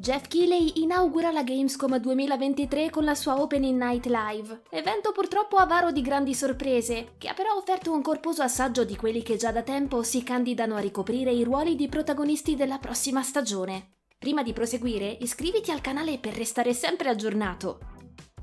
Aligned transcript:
Jeff 0.00 0.28
Keighley 0.28 0.72
inaugura 0.76 1.30
la 1.30 1.42
Gamescom 1.42 1.98
2023 1.98 2.88
con 2.88 3.04
la 3.04 3.14
sua 3.14 3.38
Opening 3.38 3.78
Night 3.78 4.06
Live, 4.06 4.62
evento 4.70 5.12
purtroppo 5.12 5.56
avaro 5.56 5.92
di 5.92 6.00
grandi 6.00 6.32
sorprese, 6.32 7.16
che 7.18 7.28
ha 7.28 7.34
però 7.34 7.54
offerto 7.54 7.92
un 7.92 8.00
corposo 8.00 8.40
assaggio 8.40 8.84
di 8.84 8.96
quelli 8.96 9.20
che 9.20 9.36
già 9.36 9.52
da 9.52 9.60
tempo 9.60 10.02
si 10.02 10.22
candidano 10.22 10.76
a 10.76 10.80
ricoprire 10.80 11.32
i 11.32 11.44
ruoli 11.44 11.74
di 11.74 11.88
protagonisti 11.88 12.56
della 12.56 12.78
prossima 12.78 13.22
stagione. 13.22 13.96
Prima 14.18 14.42
di 14.42 14.54
proseguire, 14.54 15.18
iscriviti 15.20 15.70
al 15.70 15.82
canale 15.82 16.16
per 16.16 16.32
restare 16.32 16.72
sempre 16.72 17.10
aggiornato. 17.10 17.80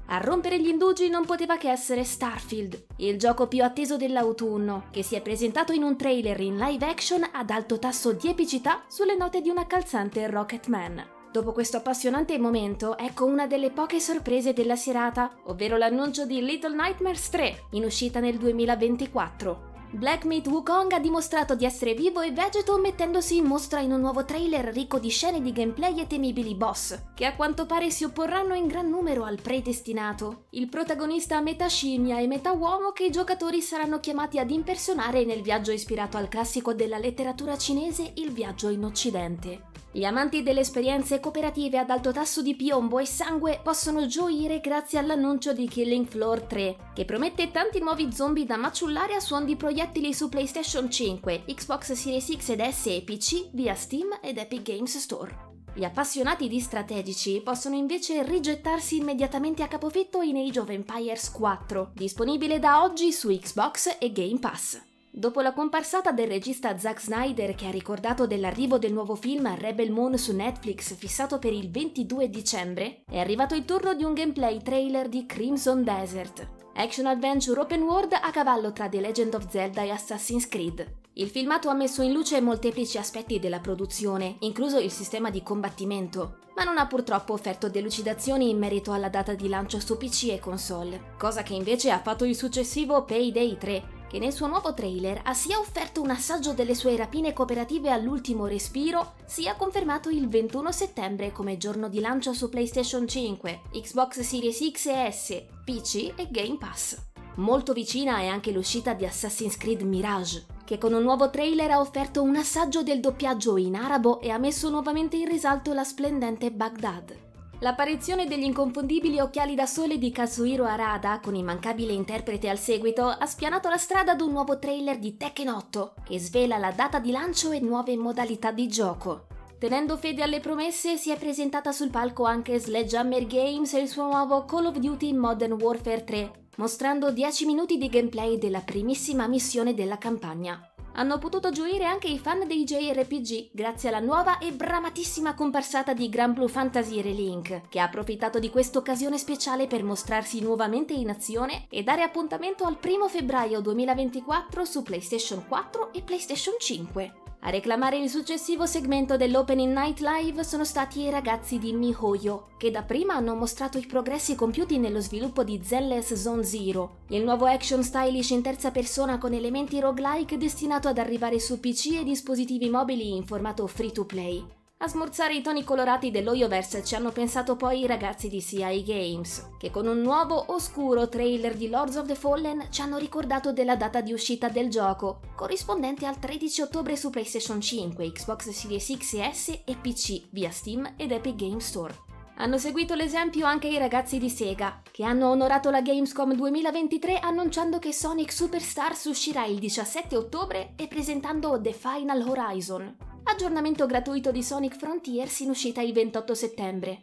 A 0.09 0.19
rompere 0.19 0.61
gli 0.61 0.67
indugi 0.67 1.09
non 1.09 1.25
poteva 1.25 1.57
che 1.57 1.71
essere 1.71 2.03
Starfield, 2.03 2.85
il 2.97 3.17
gioco 3.17 3.47
più 3.47 3.63
atteso 3.63 3.97
dell'autunno, 3.97 4.89
che 4.91 5.01
si 5.01 5.15
è 5.15 5.23
presentato 5.23 5.73
in 5.73 5.81
un 5.81 5.97
trailer 5.97 6.39
in 6.39 6.57
live 6.57 6.85
action 6.85 7.27
ad 7.33 7.49
alto 7.49 7.79
tasso 7.79 8.11
di 8.11 8.27
epicità 8.27 8.83
sulle 8.87 9.15
note 9.15 9.41
di 9.41 9.49
una 9.49 9.65
calzante 9.65 10.27
Rocketman. 10.27 11.15
Dopo 11.31 11.51
questo 11.51 11.77
appassionante 11.77 12.39
momento, 12.39 12.97
ecco 12.97 13.25
una 13.25 13.47
delle 13.47 13.71
poche 13.71 13.99
sorprese 13.99 14.53
della 14.53 14.75
serata, 14.75 15.31
ovvero 15.45 15.77
l'annuncio 15.77 16.25
di 16.25 16.43
Little 16.43 16.75
Nightmares 16.75 17.29
3, 17.29 17.63
in 17.71 17.83
uscita 17.83 18.19
nel 18.19 18.37
2024. 18.37 19.75
Black 19.89 20.25
Meat 20.25 20.47
Wukong 20.47 20.91
ha 20.91 20.99
dimostrato 20.99 21.55
di 21.55 21.63
essere 21.63 21.93
vivo 21.93 22.19
e 22.19 22.31
vegeto 22.31 22.77
mettendosi 22.77 23.37
in 23.37 23.45
mostra 23.45 23.79
in 23.79 23.93
un 23.93 24.01
nuovo 24.01 24.25
trailer 24.25 24.65
ricco 24.65 24.99
di 24.99 25.09
scene 25.09 25.41
di 25.41 25.53
gameplay 25.53 25.99
e 25.99 26.07
temibili 26.07 26.55
boss, 26.55 26.97
che 27.13 27.25
a 27.25 27.35
quanto 27.35 27.65
pare 27.65 27.89
si 27.89 28.03
opporranno 28.03 28.53
in 28.53 28.67
gran 28.67 28.89
numero 28.89 29.23
al 29.23 29.39
predestinato, 29.41 30.45
il 30.51 30.67
protagonista 30.67 31.39
metà 31.39 31.67
scimmia 31.67 32.19
e 32.19 32.27
metà 32.27 32.51
uomo 32.51 32.91
che 32.91 33.05
i 33.05 33.11
giocatori 33.11 33.61
saranno 33.61 33.99
chiamati 34.01 34.39
ad 34.39 34.51
impersonare 34.51 35.23
nel 35.23 35.41
viaggio 35.41 35.71
ispirato 35.71 36.17
al 36.17 36.27
classico 36.27 36.73
della 36.73 36.97
letteratura 36.97 37.57
cinese 37.57 38.11
Il 38.15 38.31
viaggio 38.31 38.69
in 38.69 38.83
Occidente. 38.83 39.76
Gli 39.97 40.05
amanti 40.05 40.43
delle 40.43 40.59
esperienze 40.59 41.19
cooperative 41.19 41.79
ad 41.79 41.89
alto 41.89 42.11
tasso 42.11 42.43
di 42.43 42.55
piombo 42.55 42.99
e 42.99 43.05
sangue 43.07 43.59
possono 43.63 44.05
gioire 44.05 44.59
grazie 44.59 44.99
all'annuncio 44.99 45.53
di 45.53 45.67
Killing 45.67 46.05
Floor 46.05 46.41
3, 46.43 46.75
che 46.93 47.03
promette 47.03 47.49
tanti 47.49 47.79
nuovi 47.79 48.13
zombie 48.13 48.45
da 48.45 48.57
maciullare 48.57 49.15
a 49.15 49.19
suon 49.19 49.43
di 49.43 49.55
proiettili 49.55 50.13
su 50.13 50.29
PlayStation 50.29 50.87
5, 50.87 51.45
Xbox 51.47 51.93
Series 51.93 52.31
X 52.31 52.49
ed 52.49 52.61
S 52.69 52.85
e 52.85 53.01
PC 53.03 53.49
via 53.53 53.73
Steam 53.73 54.19
ed 54.21 54.37
Epic 54.37 54.61
Games 54.61 54.95
Store. 54.99 55.35
Gli 55.73 55.83
appassionati 55.83 56.47
di 56.47 56.59
strategici 56.59 57.41
possono 57.43 57.73
invece 57.73 58.21
rigettarsi 58.21 58.97
immediatamente 58.97 59.63
a 59.63 59.67
capofitto 59.67 60.21
in 60.21 60.37
Age 60.37 60.59
of 60.59 60.69
Empires 60.69 61.31
4, 61.31 61.93
disponibile 61.95 62.59
da 62.59 62.83
oggi 62.83 63.11
su 63.11 63.29
Xbox 63.29 63.95
e 63.97 64.11
Game 64.11 64.37
Pass. 64.37 64.86
Dopo 65.17 65.41
la 65.41 65.51
comparsata 65.51 66.11
del 66.11 66.27
regista 66.27 66.77
Zack 66.77 67.01
Snyder 67.01 67.55
che 67.55 67.65
ha 67.65 67.71
ricordato 67.71 68.27
dell'arrivo 68.27 68.77
del 68.77 68.93
nuovo 68.93 69.15
film 69.15 69.51
Rebel 69.57 69.89
Moon 69.89 70.15
su 70.15 70.31
Netflix 70.31 70.93
fissato 70.93 71.39
per 71.39 71.53
il 71.53 71.71
22 71.71 72.29
dicembre, 72.29 73.01
è 73.09 73.17
arrivato 73.17 73.55
il 73.55 73.65
turno 73.65 73.95
di 73.95 74.03
un 74.03 74.13
gameplay 74.13 74.61
trailer 74.61 75.09
di 75.09 75.25
Crimson 75.25 75.83
Desert, 75.83 76.47
action 76.75 77.07
adventure 77.07 77.59
open 77.59 77.81
world 77.81 78.13
a 78.13 78.29
cavallo 78.29 78.71
tra 78.71 78.89
The 78.89 79.01
Legend 79.01 79.33
of 79.33 79.49
Zelda 79.49 79.81
e 79.81 79.89
Assassin's 79.89 80.47
Creed. 80.47 80.85
Il 81.13 81.29
filmato 81.29 81.69
ha 81.69 81.73
messo 81.73 82.03
in 82.03 82.13
luce 82.13 82.39
molteplici 82.39 82.99
aspetti 82.99 83.39
della 83.39 83.59
produzione, 83.59 84.35
incluso 84.41 84.77
il 84.77 84.91
sistema 84.91 85.31
di 85.31 85.41
combattimento, 85.41 86.41
ma 86.55 86.63
non 86.63 86.77
ha 86.77 86.85
purtroppo 86.85 87.33
offerto 87.33 87.69
delucidazioni 87.69 88.51
in 88.51 88.59
merito 88.59 88.91
alla 88.91 89.09
data 89.09 89.33
di 89.33 89.49
lancio 89.49 89.79
su 89.79 89.97
PC 89.97 90.29
e 90.29 90.39
console, 90.39 91.13
cosa 91.17 91.41
che 91.41 91.55
invece 91.55 91.89
ha 91.89 91.97
fatto 91.97 92.23
il 92.23 92.35
successivo 92.35 93.03
Payday 93.03 93.57
3, 93.57 93.96
che 94.07 94.19
nel 94.19 94.33
suo 94.33 94.47
nuovo 94.47 94.73
trailer 94.73 95.21
ha 95.23 95.33
sia 95.33 95.59
offerto 95.59 96.01
un 96.01 96.09
assaggio 96.09 96.53
delle 96.53 96.75
sue 96.75 96.95
rapine 96.95 97.33
cooperative 97.33 97.91
all'ultimo 97.91 98.45
respiro, 98.45 99.13
sia 99.25 99.55
confermato 99.55 100.09
il 100.09 100.27
21 100.27 100.71
settembre 100.71 101.31
come 101.31 101.57
giorno 101.57 101.89
di 101.89 101.99
lancio 101.99 102.33
su 102.33 102.49
PlayStation 102.49 103.07
5, 103.07 103.61
Xbox 103.71 104.21
Series 104.21 104.71
X 104.71 104.85
e 104.87 105.11
S, 105.11 105.43
PC 105.63 106.13
e 106.15 106.27
Game 106.31 106.57
Pass. 106.57 106.97
Molto 107.35 107.73
vicina 107.73 108.17
è 108.17 108.25
anche 108.25 108.51
l'uscita 108.51 108.93
di 108.93 109.05
Assassin's 109.05 109.57
Creed 109.57 109.81
Mirage, 109.81 110.45
che 110.65 110.77
con 110.77 110.93
un 110.93 111.03
nuovo 111.03 111.29
trailer 111.29 111.71
ha 111.71 111.79
offerto 111.79 112.23
un 112.23 112.35
assaggio 112.35 112.81
del 112.81 112.99
doppiaggio 112.99 113.57
in 113.57 113.75
arabo 113.75 114.19
e 114.21 114.31
ha 114.31 114.39
messo 114.39 114.69
nuovamente 114.69 115.17
in 115.17 115.27
risalto 115.27 115.71
la 115.73 115.83
splendente 115.83 116.51
Baghdad. 116.51 117.26
L'apparizione 117.59 118.27
degli 118.27 118.43
inconfondibili 118.43 119.19
occhiali 119.19 119.55
da 119.55 119.65
sole 119.65 119.97
di 119.97 120.11
Kazuhiro 120.11 120.65
Arada, 120.65 121.19
con 121.19 121.33
immancabile 121.33 121.91
interprete 121.91 122.49
al 122.49 122.59
seguito, 122.59 123.07
ha 123.07 123.25
spianato 123.25 123.67
la 123.67 123.77
strada 123.77 124.11
ad 124.11 124.21
un 124.21 124.31
nuovo 124.31 124.59
trailer 124.59 124.99
di 124.99 125.17
Tekken 125.17 125.49
8, 125.49 125.93
che 126.03 126.19
svela 126.19 126.59
la 126.59 126.71
data 126.71 126.99
di 126.99 127.09
lancio 127.09 127.51
e 127.51 127.59
nuove 127.59 127.97
modalità 127.97 128.51
di 128.51 128.67
gioco. 128.67 129.25
Tenendo 129.57 129.97
fede 129.97 130.21
alle 130.21 130.39
promesse, 130.39 130.97
si 130.97 131.09
è 131.09 131.17
presentata 131.17 131.71
sul 131.71 131.89
palco 131.89 132.25
anche 132.25 132.59
Sledgehammer 132.59 133.25
Games 133.25 133.73
e 133.73 133.79
il 133.79 133.87
suo 133.87 134.03
nuovo 134.03 134.45
Call 134.45 134.67
of 134.67 134.77
Duty 134.77 135.13
Modern 135.13 135.53
Warfare 135.53 136.03
3, 136.03 136.31
mostrando 136.57 137.11
10 137.11 137.45
minuti 137.47 137.79
di 137.79 137.89
gameplay 137.89 138.37
della 138.37 138.61
primissima 138.61 139.25
missione 139.25 139.73
della 139.73 139.97
campagna 139.97 140.61
hanno 140.97 141.17
potuto 141.19 141.51
gioire 141.51 141.85
anche 141.85 142.07
i 142.07 142.19
fan 142.19 142.47
dei 142.47 142.63
JRPG 142.63 143.49
grazie 143.51 143.89
alla 143.89 143.99
nuova 143.99 144.39
e 144.39 144.51
bramatissima 144.51 145.33
comparsata 145.33 145.93
di 145.93 146.09
Gran 146.09 146.33
Blue 146.33 146.47
Fantasy 146.47 147.01
Relink, 147.01 147.69
che 147.69 147.79
ha 147.79 147.83
approfittato 147.83 148.39
di 148.39 148.49
questa 148.49 148.79
occasione 148.79 149.17
speciale 149.17 149.67
per 149.67 149.83
mostrarsi 149.83 150.41
nuovamente 150.41 150.93
in 150.93 151.09
azione 151.09 151.65
e 151.69 151.83
dare 151.83 152.01
appuntamento 152.01 152.65
al 152.65 152.77
1 152.83 153.07
febbraio 153.07 153.61
2024 153.61 154.65
su 154.65 154.83
PlayStation 154.83 155.45
4 155.47 155.93
e 155.93 156.01
PlayStation 156.01 156.55
5. 156.59 157.26
A 157.41 157.49
reclamare 157.49 157.97
il 157.97 158.09
successivo 158.09 158.65
segmento 158.65 159.15
dell'Opening 159.15 159.71
Night 159.71 159.99
Live 159.99 160.43
sono 160.43 160.65
stati 160.65 161.01
i 161.01 161.09
ragazzi 161.09 161.59
di 161.59 161.71
MiHoYo, 161.71 162.47
che 162.57 162.71
dapprima 162.71 163.13
hanno 163.13 163.35
mostrato 163.35 163.77
i 163.77 163.85
progressi 163.85 164.35
compiuti 164.35 164.79
nello 164.79 164.99
sviluppo 164.99 165.43
di 165.43 165.61
Zenless 165.63 166.13
Zone 166.13 166.43
Zero, 166.43 167.03
il 167.09 167.23
nuovo 167.23 167.45
action 167.45 167.83
stylish 167.83 168.31
in 168.31 168.41
terza 168.41 168.71
persona 168.71 169.17
con 169.19 169.33
elementi 169.33 169.79
roguelike 169.79 170.37
destinato 170.37 170.87
ad 170.87 170.97
arrivare 170.97 171.39
su 171.39 171.59
PC 171.59 171.99
e 171.99 172.03
dispositivi 172.03 172.69
mobili 172.69 173.15
in 173.15 173.23
formato 173.23 173.67
free 173.67 173.91
to 173.91 174.05
play. 174.05 174.56
A 174.79 174.87
smorzare 174.87 175.33
i 175.33 175.41
toni 175.41 175.63
colorati 175.63 176.11
dell'Oyoverse 176.11 176.83
ci 176.83 176.93
hanno 176.93 177.11
pensato 177.11 177.55
poi 177.55 177.79
i 177.79 177.87
ragazzi 177.87 178.29
di 178.29 178.39
CI 178.39 178.83
Games, 178.83 179.53
che 179.57 179.71
con 179.71 179.87
un 179.87 180.01
nuovo 180.01 180.53
oscuro 180.53 181.09
trailer 181.09 181.55
di 181.55 181.67
Lords 181.67 181.95
of 181.95 182.05
the 182.05 182.13
Fallen 182.13 182.67
ci 182.69 182.81
hanno 182.81 182.97
ricordato 182.97 183.51
della 183.51 183.75
data 183.75 184.01
di 184.01 184.13
uscita 184.13 184.49
del 184.49 184.69
gioco, 184.69 185.21
corrispondente 185.35 186.05
al 186.05 186.19
13 186.19 186.61
ottobre 186.61 186.95
su 186.95 187.09
PlayStation 187.09 187.59
5, 187.59 188.11
Xbox 188.11 188.49
Series 188.49 188.95
X 188.95 189.61
e 189.65 189.75
PC 189.81 190.27
via 190.29 190.51
Steam 190.51 190.93
ed 190.95 191.11
Epic 191.11 191.35
Game 191.35 191.59
Store. 191.59 191.95
Hanno 192.35 192.59
seguito 192.59 192.93
l'esempio 192.93 193.47
anche 193.47 193.67
i 193.67 193.79
ragazzi 193.79 194.19
di 194.19 194.29
Sega, 194.29 194.83
che 194.91 195.03
hanno 195.03 195.31
onorato 195.31 195.71
la 195.71 195.81
Gamescom 195.81 196.35
2023 196.35 197.17
annunciando 197.17 197.79
che 197.79 197.91
Sonic 197.91 198.31
Superstars 198.31 199.05
uscirà 199.05 199.43
il 199.45 199.57
17 199.57 200.15
ottobre 200.15 200.73
e 200.75 200.87
presentando 200.87 201.59
The 201.59 201.73
Final 201.73 202.21
Horizon, 202.21 203.06
aggiornamento 203.27 203.85
gratuito 203.85 204.31
di 204.31 204.41
Sonic 204.41 204.75
Frontiers 204.75 205.41
in 205.41 205.49
uscita 205.49 205.81
il 205.81 205.91
28 205.91 206.33
settembre. 206.33 207.01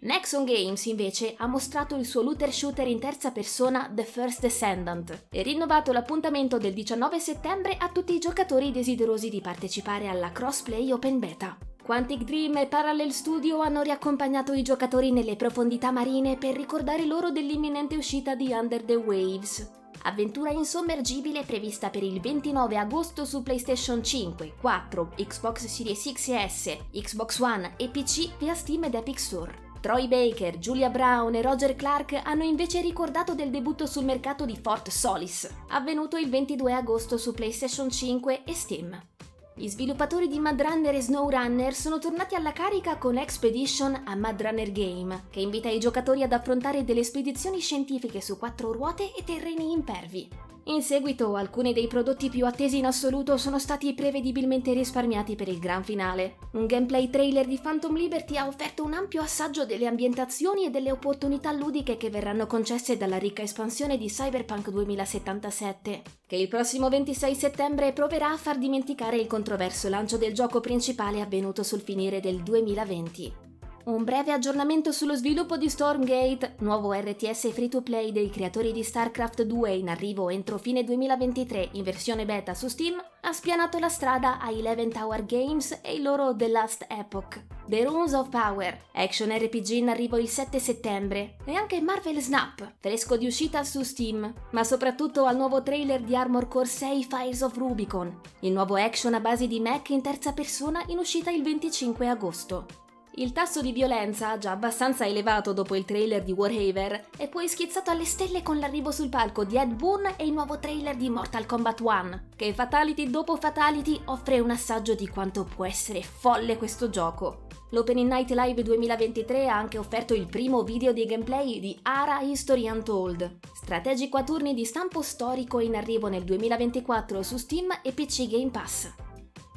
Nexon 0.00 0.44
Games 0.44 0.84
invece 0.86 1.34
ha 1.36 1.46
mostrato 1.46 1.96
il 1.96 2.06
suo 2.06 2.22
looter 2.22 2.52
shooter 2.52 2.86
in 2.86 2.98
terza 2.98 3.30
persona 3.30 3.90
The 3.92 4.04
First 4.04 4.40
Descendant 4.40 5.26
e 5.30 5.42
rinnovato 5.42 5.92
l'appuntamento 5.92 6.58
del 6.58 6.72
19 6.72 7.18
settembre 7.18 7.76
a 7.78 7.88
tutti 7.88 8.14
i 8.14 8.18
giocatori 8.18 8.70
desiderosi 8.72 9.28
di 9.28 9.40
partecipare 9.40 10.08
alla 10.08 10.32
crossplay 10.32 10.90
open 10.92 11.18
beta. 11.18 11.58
Quantic 11.82 12.24
Dream 12.24 12.56
e 12.56 12.66
Parallel 12.66 13.12
Studio 13.12 13.60
hanno 13.60 13.82
riaccompagnato 13.82 14.52
i 14.52 14.62
giocatori 14.62 15.12
nelle 15.12 15.36
profondità 15.36 15.90
marine 15.90 16.36
per 16.36 16.56
ricordare 16.56 17.06
loro 17.06 17.30
dell'imminente 17.30 17.96
uscita 17.96 18.34
di 18.34 18.50
Under 18.52 18.82
the 18.82 18.96
Waves, 18.96 19.70
avventura 20.02 20.50
insommergibile 20.50 21.44
prevista 21.44 21.90
per 21.90 22.02
il 22.02 22.20
29 22.20 22.76
agosto 22.76 23.24
su 23.24 23.42
PlayStation 23.42 24.02
5, 24.02 24.54
4, 24.60 25.12
Xbox 25.16 25.66
Series 25.66 26.12
X 26.12 26.28
e 26.28 26.48
S, 26.48 26.76
Xbox 26.92 27.38
One 27.38 27.74
e 27.76 27.88
PC 27.88 28.36
via 28.38 28.54
Steam 28.54 28.84
ed 28.84 28.94
Epic 28.94 29.18
Store. 29.18 29.64
Troy 29.80 30.08
Baker, 30.08 30.58
Julia 30.58 30.90
Brown 30.90 31.34
e 31.34 31.42
Roger 31.42 31.76
Clark 31.76 32.20
hanno 32.24 32.42
invece 32.42 32.80
ricordato 32.80 33.34
del 33.34 33.50
debutto 33.50 33.86
sul 33.86 34.04
mercato 34.04 34.44
di 34.44 34.58
Fort 34.60 34.88
Solis, 34.88 35.48
avvenuto 35.68 36.16
il 36.16 36.28
22 36.28 36.72
agosto 36.72 37.16
su 37.16 37.32
PlayStation 37.32 37.90
5 37.90 38.44
e 38.44 38.54
Steam. 38.54 39.15
Gli 39.58 39.68
sviluppatori 39.68 40.28
di 40.28 40.38
Mad 40.38 40.60
Runner 40.60 40.94
e 40.94 41.00
SnowRunner 41.00 41.72
sono 41.72 41.98
tornati 41.98 42.34
alla 42.34 42.52
carica 42.52 42.98
con 42.98 43.16
Expedition 43.16 44.02
a 44.04 44.14
Mad 44.14 44.42
Runner 44.42 44.70
Game, 44.70 45.28
che 45.30 45.40
invita 45.40 45.70
i 45.70 45.78
giocatori 45.78 46.22
ad 46.22 46.32
affrontare 46.32 46.84
delle 46.84 47.02
spedizioni 47.02 47.58
scientifiche 47.60 48.20
su 48.20 48.36
quattro 48.36 48.70
ruote 48.70 49.14
e 49.14 49.24
terreni 49.24 49.72
impervi. 49.72 50.28
In 50.68 50.82
seguito, 50.82 51.36
alcuni 51.36 51.72
dei 51.72 51.86
prodotti 51.86 52.28
più 52.28 52.44
attesi 52.44 52.78
in 52.78 52.86
assoluto 52.86 53.36
sono 53.36 53.56
stati 53.56 53.94
prevedibilmente 53.94 54.72
risparmiati 54.72 55.36
per 55.36 55.46
il 55.46 55.60
gran 55.60 55.84
finale. 55.84 56.38
Un 56.54 56.66
gameplay 56.66 57.08
trailer 57.08 57.46
di 57.46 57.60
Phantom 57.62 57.94
Liberty 57.94 58.36
ha 58.36 58.48
offerto 58.48 58.82
un 58.82 58.92
ampio 58.92 59.22
assaggio 59.22 59.64
delle 59.64 59.86
ambientazioni 59.86 60.66
e 60.66 60.70
delle 60.70 60.90
opportunità 60.90 61.52
ludiche 61.52 61.96
che 61.96 62.10
verranno 62.10 62.48
concesse 62.48 62.96
dalla 62.96 63.16
ricca 63.16 63.42
espansione 63.42 63.96
di 63.96 64.08
Cyberpunk 64.08 64.70
2077, 64.70 66.02
che 66.26 66.36
il 66.36 66.48
prossimo 66.48 66.88
26 66.88 67.34
settembre 67.36 67.92
proverà 67.92 68.32
a 68.32 68.36
far 68.36 68.58
dimenticare 68.58 69.18
il 69.18 69.28
controverso 69.28 69.88
lancio 69.88 70.16
del 70.16 70.34
gioco 70.34 70.58
principale 70.58 71.20
avvenuto 71.20 71.62
sul 71.62 71.80
finire 71.80 72.18
del 72.18 72.42
2020. 72.42 73.45
Un 73.86 74.02
breve 74.02 74.32
aggiornamento 74.32 74.90
sullo 74.90 75.14
sviluppo 75.14 75.56
di 75.56 75.68
Stormgate, 75.68 76.56
nuovo 76.58 76.92
RTS 76.92 77.52
free 77.52 77.68
to 77.68 77.82
play 77.82 78.10
dei 78.10 78.30
creatori 78.30 78.72
di 78.72 78.82
StarCraft 78.82 79.42
2 79.42 79.74
in 79.74 79.88
arrivo 79.88 80.28
entro 80.28 80.58
fine 80.58 80.82
2023 80.82 81.68
in 81.72 81.84
versione 81.84 82.24
beta 82.24 82.52
su 82.52 82.66
Steam, 82.66 83.00
ha 83.20 83.32
spianato 83.32 83.78
la 83.78 83.88
strada 83.88 84.40
a 84.40 84.50
Eleven 84.50 84.90
Tower 84.90 85.24
Games 85.24 85.78
e 85.82 85.94
il 85.94 86.02
loro 86.02 86.34
The 86.34 86.48
Last 86.48 86.84
Epoch. 86.88 87.40
The 87.68 87.84
Runes 87.84 88.12
of 88.12 88.28
Power, 88.28 88.76
action 88.92 89.30
RPG 89.30 89.70
in 89.70 89.88
arrivo 89.88 90.16
il 90.16 90.28
7 90.28 90.58
settembre, 90.58 91.36
e 91.44 91.54
anche 91.54 91.80
Marvel 91.80 92.20
Snap, 92.20 92.72
fresco 92.80 93.16
di 93.16 93.26
uscita 93.26 93.62
su 93.62 93.84
Steam, 93.84 94.32
ma 94.50 94.64
soprattutto 94.64 95.26
al 95.26 95.36
nuovo 95.36 95.62
trailer 95.62 96.00
di 96.00 96.16
Armor 96.16 96.48
Core 96.48 96.66
6 96.66 97.04
Fires 97.04 97.42
of 97.42 97.56
Rubicon, 97.56 98.20
il 98.40 98.50
nuovo 98.50 98.74
action 98.74 99.14
a 99.14 99.20
base 99.20 99.46
di 99.46 99.60
mech 99.60 99.90
in 99.90 100.02
terza 100.02 100.32
persona 100.32 100.82
in 100.88 100.98
uscita 100.98 101.30
il 101.30 101.44
25 101.44 102.08
agosto. 102.08 102.85
Il 103.18 103.32
tasso 103.32 103.62
di 103.62 103.72
violenza, 103.72 104.36
già 104.36 104.50
abbastanza 104.50 105.06
elevato 105.06 105.54
dopo 105.54 105.74
il 105.74 105.86
trailer 105.86 106.22
di 106.22 106.32
Warhaver, 106.32 107.06
è 107.16 107.28
poi 107.28 107.48
schizzato 107.48 107.90
alle 107.90 108.04
stelle 108.04 108.42
con 108.42 108.58
l'arrivo 108.58 108.90
sul 108.90 109.08
palco 109.08 109.42
di 109.42 109.56
Ed 109.56 109.72
Boon 109.72 110.04
e 110.18 110.26
il 110.26 110.32
nuovo 110.32 110.58
trailer 110.58 110.96
di 110.96 111.08
Mortal 111.08 111.46
Kombat 111.46 111.80
1, 111.80 112.20
che 112.36 112.52
Fatality 112.52 113.08
dopo 113.08 113.36
Fatality 113.36 113.98
offre 114.04 114.38
un 114.38 114.50
assaggio 114.50 114.94
di 114.94 115.08
quanto 115.08 115.44
può 115.44 115.64
essere 115.64 116.02
folle 116.02 116.58
questo 116.58 116.90
gioco. 116.90 117.46
L'Opening 117.70 118.10
Night 118.10 118.30
Live 118.32 118.62
2023 118.62 119.48
ha 119.48 119.56
anche 119.56 119.78
offerto 119.78 120.12
il 120.12 120.26
primo 120.26 120.62
video 120.62 120.92
di 120.92 121.06
gameplay 121.06 121.58
di 121.58 121.74
Ara 121.84 122.20
History 122.20 122.68
Untold, 122.68 123.38
strategico 123.54 124.18
a 124.18 124.24
turni 124.24 124.52
di 124.52 124.66
stampo 124.66 125.00
storico 125.00 125.60
in 125.60 125.74
arrivo 125.74 126.08
nel 126.08 126.22
2024 126.22 127.22
su 127.22 127.38
Steam 127.38 127.80
e 127.82 127.92
PC 127.92 128.28
Game 128.28 128.50
Pass. 128.50 129.05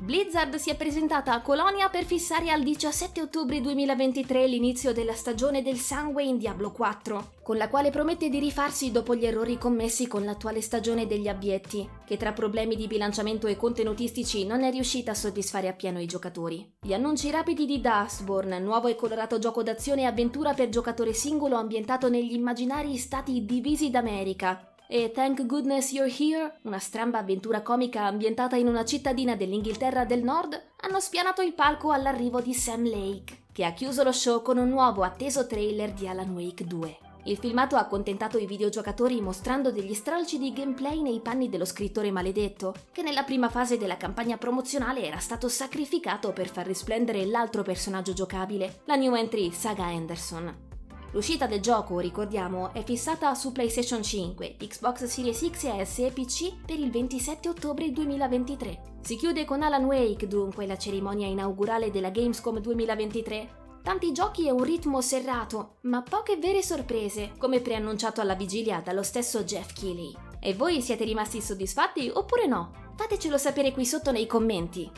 Blizzard 0.01 0.55
si 0.55 0.69
è 0.69 0.77
presentata 0.77 1.33
a 1.33 1.41
Colonia 1.41 1.89
per 1.89 2.05
fissare 2.05 2.51
al 2.51 2.63
17 2.63 3.21
ottobre 3.21 3.59
2023 3.59 4.47
l'inizio 4.47 4.93
della 4.93 5.13
stagione 5.13 5.61
del 5.61 5.75
sangue 5.75 6.23
in 6.23 6.37
Diablo 6.37 6.71
4, 6.71 7.31
con 7.43 7.57
la 7.57 7.67
quale 7.67 7.91
promette 7.91 8.29
di 8.29 8.39
rifarsi 8.39 8.91
dopo 8.91 9.13
gli 9.13 9.25
errori 9.25 9.57
commessi 9.57 10.07
con 10.07 10.23
l'attuale 10.23 10.61
stagione 10.61 11.05
degli 11.05 11.27
Abbietti, 11.27 11.87
che 12.05 12.15
tra 12.15 12.31
problemi 12.31 12.77
di 12.77 12.87
bilanciamento 12.87 13.47
e 13.47 13.57
contenutistici 13.57 14.45
non 14.45 14.63
è 14.63 14.71
riuscita 14.71 15.11
a 15.11 15.15
soddisfare 15.15 15.67
appieno 15.67 15.99
i 15.99 16.05
giocatori. 16.05 16.75
Gli 16.79 16.93
annunci 16.93 17.29
rapidi 17.29 17.65
di 17.65 17.81
Dustborn, 17.81 18.63
nuovo 18.63 18.87
e 18.87 18.95
colorato 18.95 19.37
gioco 19.37 19.63
d'azione 19.63 20.03
e 20.03 20.05
avventura 20.05 20.53
per 20.53 20.69
giocatore 20.69 21.11
singolo 21.11 21.57
ambientato 21.57 22.07
negli 22.07 22.33
immaginari 22.33 22.95
stati 22.95 23.43
divisi 23.43 23.89
d'America, 23.89 24.68
e 24.91 25.11
Thank 25.11 25.45
Goodness 25.45 25.91
You're 25.91 26.11
Here, 26.11 26.57
una 26.63 26.79
stramba 26.79 27.19
avventura 27.19 27.61
comica 27.61 28.05
ambientata 28.05 28.55
in 28.55 28.65
una 28.65 28.83
cittadina 28.83 29.35
dell'Inghilterra 29.35 30.03
del 30.03 30.23
Nord, 30.23 30.59
hanno 30.77 30.99
spianato 30.99 31.43
il 31.43 31.53
palco 31.53 31.91
all'arrivo 31.91 32.41
di 32.41 32.55
Sam 32.55 32.89
Lake, 32.89 33.43
che 33.51 33.65
ha 33.65 33.73
chiuso 33.73 34.01
lo 34.01 34.11
show 34.11 34.41
con 34.41 34.57
un 34.57 34.67
nuovo 34.67 35.03
atteso 35.03 35.45
trailer 35.45 35.91
di 35.91 36.07
Alan 36.07 36.31
Wake 36.31 36.65
2. 36.65 36.97
Il 37.25 37.37
filmato 37.37 37.75
ha 37.75 37.81
accontentato 37.81 38.39
i 38.39 38.47
videogiocatori 38.47 39.21
mostrando 39.21 39.71
degli 39.71 39.93
stralci 39.93 40.39
di 40.39 40.51
gameplay 40.51 41.03
nei 41.03 41.19
panni 41.19 41.49
dello 41.49 41.65
scrittore 41.65 42.09
maledetto, 42.09 42.73
che 42.91 43.03
nella 43.03 43.23
prima 43.23 43.49
fase 43.49 43.77
della 43.77 43.97
campagna 43.97 44.37
promozionale 44.37 45.03
era 45.03 45.19
stato 45.19 45.49
sacrificato 45.49 46.33
per 46.33 46.49
far 46.49 46.65
risplendere 46.65 47.27
l'altro 47.27 47.61
personaggio 47.61 48.13
giocabile, 48.13 48.81
la 48.85 48.95
new 48.95 49.13
entry 49.13 49.51
Saga 49.51 49.85
Anderson. 49.85 50.68
L'uscita 51.11 51.47
del 51.47 51.59
gioco, 51.59 51.99
ricordiamo, 51.99 52.71
è 52.71 52.83
fissata 52.83 53.33
su 53.33 53.51
PlayStation 53.51 54.03
5, 54.03 54.57
Xbox 54.57 55.05
Series 55.05 55.49
X 55.49 55.81
S 55.81 55.99
e 55.99 56.11
PC 56.11 56.53
per 56.65 56.77
il 56.77 56.91
27 56.91 57.49
ottobre 57.49 57.91
2023. 57.91 58.81
Si 59.01 59.15
chiude 59.15 59.43
con 59.43 59.63
Alan 59.63 59.85
Wake, 59.85 60.27
dunque, 60.27 60.67
la 60.67 60.77
cerimonia 60.77 61.25
inaugurale 61.25 61.89
della 61.89 62.11
Gamescom 62.11 62.59
2023. 62.59 63.57
Tanti 63.81 64.11
giochi 64.11 64.45
e 64.45 64.51
un 64.51 64.61
ritmo 64.61 65.01
serrato, 65.01 65.77
ma 65.81 66.03
poche 66.03 66.37
vere 66.37 66.61
sorprese, 66.61 67.31
come 67.39 67.59
preannunciato 67.59 68.21
alla 68.21 68.35
vigilia 68.35 68.81
dallo 68.81 69.01
stesso 69.01 69.43
Jeff 69.43 69.73
Keighley. 69.73 70.13
E 70.39 70.53
voi 70.53 70.79
siete 70.81 71.05
rimasti 71.05 71.41
soddisfatti 71.41 72.11
oppure 72.13 72.45
no? 72.45 72.71
Fatecelo 72.95 73.37
sapere 73.37 73.71
qui 73.71 73.85
sotto 73.85 74.11
nei 74.11 74.27
commenti. 74.27 74.89